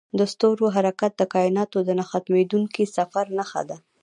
[0.19, 3.77] د ستورو حرکت د کایناتو د نه ختمیدونکي سفر نښه ده.